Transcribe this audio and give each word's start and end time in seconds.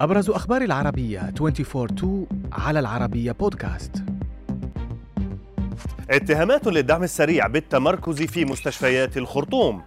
أبرز 0.00 0.30
أخبار 0.30 0.62
العربية 0.62 1.32
24-2 1.40 2.06
على 2.52 2.78
العربية 2.78 3.32
بودكاست 3.32 4.04
اتهامات 6.10 6.66
للدعم 6.66 7.02
السريع 7.02 7.46
بالتمركز 7.46 8.22
في 8.22 8.44
مستشفيات 8.44 9.16
الخرطوم. 9.16 9.82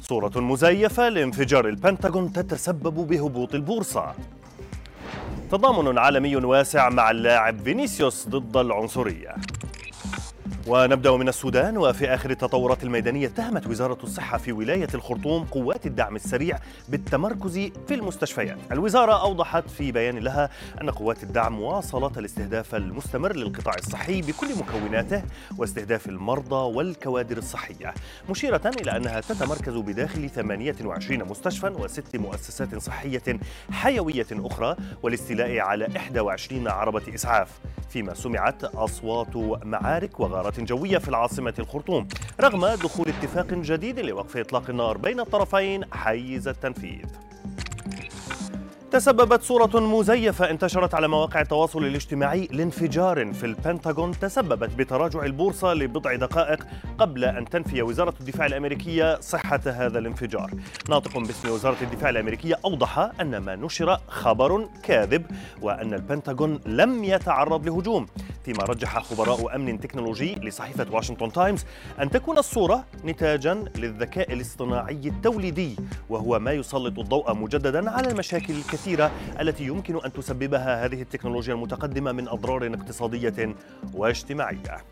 صورة 0.00 0.40
مزيفة 0.40 1.08
لانفجار 1.08 1.68
البنتاغون 1.68 2.32
تتسبب 2.32 2.94
بهبوط 2.94 3.54
البورصة. 3.54 4.14
تضامن 5.50 5.98
عالمي 5.98 6.36
واسع 6.36 6.88
مع 6.88 7.10
اللاعب 7.10 7.60
فينيسيوس 7.60 8.28
ضد 8.28 8.56
العنصرية. 8.56 9.34
ونبدأ 10.66 11.16
من 11.16 11.28
السودان 11.28 11.78
وفي 11.78 12.14
آخر 12.14 12.30
التطورات 12.30 12.82
الميدانية 12.84 13.26
اتهمت 13.26 13.66
وزارة 13.66 13.98
الصحة 14.04 14.38
في 14.38 14.52
ولاية 14.52 14.88
الخرطوم 14.94 15.44
قوات 15.44 15.86
الدعم 15.86 16.16
السريع 16.16 16.58
بالتمركز 16.88 17.58
في 17.88 17.94
المستشفيات. 17.94 18.58
الوزارة 18.72 19.22
أوضحت 19.22 19.70
في 19.70 19.92
بيان 19.92 20.18
لها 20.18 20.50
أن 20.80 20.90
قوات 20.90 21.22
الدعم 21.22 21.60
واصلت 21.60 22.18
الاستهداف 22.18 22.74
المستمر 22.74 23.36
للقطاع 23.36 23.74
الصحي 23.74 24.22
بكل 24.22 24.46
مكوناته 24.58 25.22
واستهداف 25.58 26.08
المرضى 26.08 26.76
والكوادر 26.76 27.36
الصحية 27.38 27.94
مشيرة 28.30 28.70
إلى 28.80 28.96
أنها 28.96 29.20
تتمركز 29.20 29.74
بداخل 29.74 30.30
28 30.30 31.24
مستشفى 31.24 31.66
وست 31.66 32.16
مؤسسات 32.16 32.82
صحية 32.82 33.38
حيوية 33.70 34.26
أخرى 34.32 34.76
والاستيلاء 35.02 35.58
على 35.58 35.88
21 35.94 36.68
عربة 36.68 37.14
إسعاف. 37.14 37.48
فيما 37.92 38.14
سمعت 38.14 38.64
أصوات 38.64 39.36
معارك 39.64 40.20
وغارات 40.20 40.60
جوية 40.60 40.98
في 40.98 41.08
العاصمة 41.08 41.54
الخرطوم 41.58 42.08
رغم 42.40 42.66
دخول 42.66 43.08
اتفاق 43.08 43.46
جديد 43.46 43.98
لوقف 43.98 44.36
إطلاق 44.36 44.70
النار 44.70 44.98
بين 44.98 45.20
الطرفين 45.20 45.94
حيز 45.94 46.48
التنفيذ. 46.48 47.04
تسببت 48.92 49.42
صورة 49.42 49.80
مزيفة 49.80 50.50
انتشرت 50.50 50.94
على 50.94 51.08
مواقع 51.08 51.40
التواصل 51.40 51.84
الاجتماعي 51.84 52.48
لانفجار 52.52 53.32
في 53.32 53.46
البنتاغون. 53.46 54.12
تسببت 54.12 54.70
بتراجع 54.70 55.22
البورصة 55.22 55.74
لبضع 55.74 56.14
دقائق 56.14 56.66
قبل 56.98 57.24
أن 57.24 57.44
تنفي 57.44 57.82
وزارة 57.82 58.14
الدفاع 58.20 58.46
الأمريكية 58.46 59.20
صحة 59.20 59.60
هذا 59.66 59.98
الانفجار. 59.98 60.50
ناطق 60.88 61.18
باسم 61.18 61.50
وزارة 61.50 61.76
الدفاع 61.82 62.10
الأمريكية 62.10 62.58
أوضح 62.64 62.98
أن 63.20 63.36
ما 63.36 63.56
نشر 63.56 63.98
خبر 64.08 64.68
كاذب 64.82 65.26
وأن 65.62 65.94
البنتاغون 65.94 66.60
لم 66.66 67.04
يتعرض 67.04 67.66
لهجوم. 67.66 68.06
فيما 68.44 68.64
رجح 68.64 69.02
خبراء 69.02 69.54
أمن 69.56 69.80
تكنولوجي 69.80 70.34
لصحيفة 70.34 70.86
واشنطن 70.90 71.32
تايمز 71.32 71.64
أن 72.00 72.10
تكون 72.10 72.38
الصورة 72.38 72.84
نتاجا 73.04 73.54
للذكاء 73.54 74.32
الاصطناعي 74.32 75.00
التوليدي 75.04 75.76
وهو 76.08 76.38
ما 76.38 76.52
يسلط 76.52 76.98
الضوء 76.98 77.34
مجددا 77.34 77.90
على 77.90 78.08
المشاكل 78.08 78.54
الكثيرة 78.54 79.10
التي 79.40 79.64
يمكن 79.64 80.04
أن 80.04 80.12
تسببها 80.12 80.84
هذه 80.84 81.02
التكنولوجيا 81.02 81.54
المتقدمة 81.54 82.12
من 82.12 82.28
أضرار 82.28 82.74
اقتصادية 82.74 83.54
واجتماعية. 83.94 84.84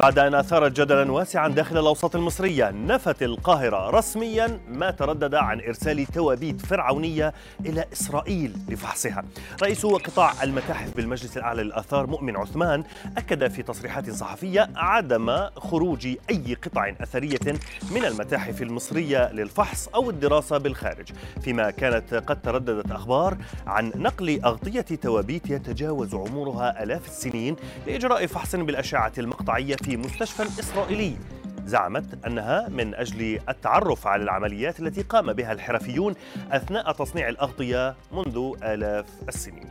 بعد 0.00 0.18
أن 0.18 0.34
أثارت 0.34 0.80
جدلا 0.80 1.12
واسعا 1.12 1.48
داخل 1.48 1.78
الأوساط 1.78 2.16
المصرية 2.16 2.70
نفت 2.70 3.22
القاهرة 3.22 3.90
رسميا 3.90 4.60
ما 4.68 4.90
تردد 4.90 5.34
عن 5.34 5.60
إرسال 5.60 6.06
توابيت 6.06 6.66
فرعونية 6.66 7.34
إلى 7.66 7.84
إسرائيل 7.92 8.56
لفحصها 8.68 9.24
رئيس 9.62 9.86
قطاع 9.86 10.42
المتاحف 10.42 10.96
بالمجلس 10.96 11.36
الأعلى 11.36 11.62
للآثار 11.62 12.06
مؤمن 12.06 12.36
عثمان 12.36 12.84
أكد 13.16 13.48
في 13.48 13.62
تصريحات 13.62 14.10
صحفية 14.10 14.70
عدم 14.76 15.48
خروج 15.56 16.06
أي 16.06 16.56
قطع 16.62 16.92
أثرية 17.00 17.58
من 17.90 18.04
المتاحف 18.04 18.62
المصرية 18.62 19.32
للفحص 19.32 19.88
أو 19.88 20.10
الدراسة 20.10 20.58
بالخارج. 20.58 21.08
فيما 21.40 21.70
كانت 21.70 22.14
قد 22.14 22.42
ترددت 22.42 22.90
أخبار 22.90 23.36
عن 23.66 23.92
نقل 23.96 24.40
أغطية 24.44 24.80
توابيت 24.80 25.50
يتجاوز 25.50 26.14
عمرها 26.14 26.82
آلاف 26.82 27.06
السنين 27.06 27.56
لإجراء 27.86 28.26
فحص 28.26 28.56
بالأشعة 28.56 29.12
المقطعية 29.18 29.76
في 29.90 29.96
مستشفى 29.96 30.42
إسرائيلي. 30.42 31.16
زعمت 31.66 32.24
أنها 32.26 32.68
من 32.68 32.94
أجل 32.94 33.40
التعرف 33.48 34.06
على 34.06 34.22
العمليات 34.22 34.80
التي 34.80 35.02
قام 35.02 35.32
بها 35.32 35.52
الحرفيون 35.52 36.14
أثناء 36.50 36.92
تصنيع 36.92 37.28
الأغطية 37.28 37.94
منذ 38.12 38.52
آلاف 38.62 39.06
السنين. 39.28 39.68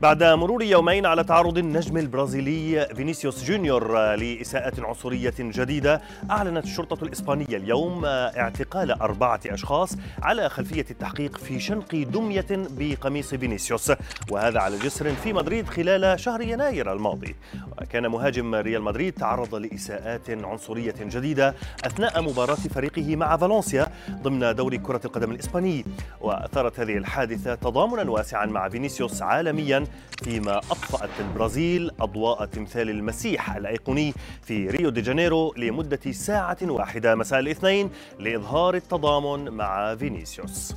بعد 0.00 0.22
مرور 0.22 0.62
يومين 0.62 1.06
على 1.06 1.24
تعرض 1.24 1.58
النجم 1.58 1.96
البرازيلي 1.96 2.88
فينيسيوس 2.96 3.44
جونيور 3.44 4.14
لإساءة 4.14 4.72
عنصرية 4.78 5.34
جديدة 5.38 6.00
أعلنت 6.30 6.64
الشرطة 6.64 7.04
الإسبانية 7.04 7.56
اليوم 7.56 8.04
اعتقال 8.04 8.90
أربعة 8.90 9.40
أشخاص 9.46 9.96
على 10.22 10.48
خلفية 10.48 10.86
التحقيق 10.90 11.36
في 11.36 11.60
شنق 11.60 11.94
دمية 11.94 12.46
بقميص 12.50 13.34
فينيسيوس 13.34 13.92
وهذا 14.30 14.60
على 14.60 14.78
جسر 14.78 15.14
في 15.14 15.32
مدريد 15.32 15.68
خلال 15.68 16.20
شهر 16.20 16.40
يناير 16.40 16.92
الماضي. 16.92 17.34
وكان 17.82 18.06
مهاجم 18.06 18.54
ريال 18.54 18.82
مدريد 18.82 19.12
تعرض 19.12 19.54
لإساءات 19.54 20.30
عنصرية 20.30 20.94
جديدة 21.00 21.54
أثناء 21.84 22.22
مباراة 22.22 22.54
فريقه 22.54 23.16
مع 23.16 23.36
فالنسيا 23.36 23.86
ضمن 24.22 24.54
دوري 24.54 24.78
كرة 24.78 25.00
القدم 25.04 25.30
الإسباني. 25.30 25.84
وأثارت 26.20 26.80
هذه 26.80 26.96
الحادثة 26.96 27.54
تضامنا 27.54 28.10
واسعا 28.10 28.46
مع 28.46 28.68
فينيسيوس 28.68 29.22
عالميا 29.22 29.84
فيما 30.24 30.58
أطفأت 30.58 31.10
البرازيل 31.20 31.90
أضواء 32.00 32.44
تمثال 32.44 32.90
المسيح 32.90 33.56
الأيقوني 33.56 34.14
في 34.42 34.68
ريو 34.68 34.90
دي 34.90 35.00
جانيرو 35.00 35.54
لمدة 35.56 36.12
ساعة 36.12 36.58
واحدة 36.62 37.14
مساء 37.14 37.38
الاثنين 37.40 37.90
لإظهار 38.18 38.74
التضامن 38.74 39.50
مع 39.50 39.94
فينيسيوس. 39.94 40.74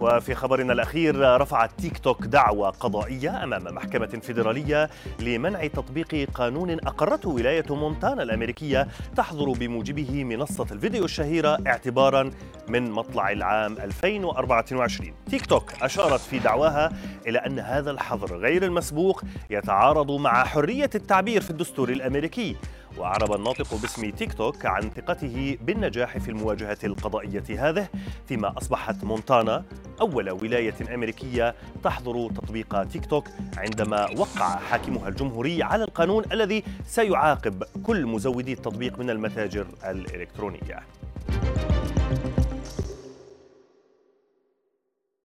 وفي 0.00 0.34
خبرنا 0.34 0.72
الأخير 0.72 1.40
رفعت 1.40 1.70
تيك 1.80 1.98
توك 1.98 2.26
دعوى 2.26 2.72
قضائية 2.80 3.44
أمام 3.44 3.74
محكمة 3.74 4.06
فيدرالية 4.06 4.90
لمنع 5.20 5.66
تطبيق 5.66 6.30
قانون 6.34 6.70
أقرته 6.70 7.28
ولاية 7.28 7.64
مونتانا 7.70 8.22
الأمريكية 8.22 8.88
تحظر 9.16 9.52
بموجبه 9.52 10.24
منصة 10.24 10.66
الفيديو 10.72 11.04
الشهيرة 11.04 11.58
اعتبارا 11.66 12.30
من 12.68 12.90
مطلع 12.90 13.30
العام 13.30 13.72
2024 13.78 15.12
تيك 15.30 15.46
توك 15.46 15.72
أشارت 15.82 16.20
في 16.20 16.38
دعواها 16.38 16.92
إلى 17.26 17.38
أن 17.38 17.58
هذا 17.58 17.90
الحظر 17.90 18.36
غير 18.36 18.64
المسبوق 18.64 19.22
يتعارض 19.50 20.10
مع 20.10 20.44
حرية 20.44 20.90
التعبير 20.94 21.40
في 21.40 21.50
الدستور 21.50 21.88
الأمريكي. 21.88 22.56
وأعرب 23.00 23.32
الناطق 23.32 23.74
باسم 23.74 24.10
تيك 24.10 24.32
توك 24.32 24.66
عن 24.66 24.90
ثقته 24.90 25.58
بالنجاح 25.62 26.18
في 26.18 26.28
المواجهة 26.28 26.78
القضائية 26.84 27.44
هذه 27.58 27.88
فيما 28.28 28.58
أصبحت 28.58 29.04
مونتانا 29.04 29.64
أول 30.00 30.30
ولاية 30.30 30.94
أمريكية 30.94 31.54
تحظر 31.84 32.30
تطبيق 32.30 32.82
تيك 32.82 33.06
توك 33.06 33.28
عندما 33.56 34.06
وقع 34.18 34.56
حاكمها 34.58 35.08
الجمهوري 35.08 35.62
على 35.62 35.84
القانون 35.84 36.24
الذي 36.32 36.64
سيعاقب 36.86 37.64
كل 37.82 38.06
مزودي 38.06 38.52
التطبيق 38.52 38.98
من 38.98 39.10
المتاجر 39.10 39.66
الإلكترونية. 39.84 40.80